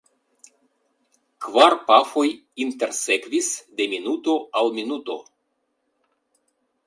[1.47, 2.25] Kvar pafoj
[2.65, 3.51] intersekvis
[3.81, 5.19] de minuto al minuto.